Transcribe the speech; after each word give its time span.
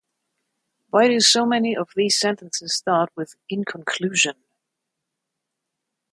Why 0.89 1.09
do 1.09 1.19
so 1.19 1.45
many 1.45 1.75
of 1.77 1.91
these 1.95 2.19
sentences 2.19 2.73
start 2.75 3.11
with 3.15 3.35
"in 3.49 3.63
conclusion"? 3.65 4.33